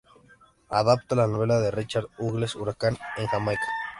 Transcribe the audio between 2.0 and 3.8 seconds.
Hughes "Huracán en Jamaica".